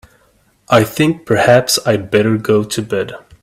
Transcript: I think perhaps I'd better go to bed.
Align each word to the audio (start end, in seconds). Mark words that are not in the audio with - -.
I 0.67 0.83
think 0.83 1.27
perhaps 1.27 1.77
I'd 1.85 2.09
better 2.09 2.35
go 2.35 2.63
to 2.63 2.81
bed. 2.81 3.13